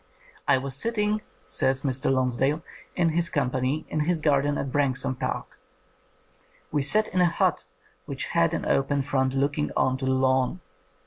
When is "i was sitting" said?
0.47-1.21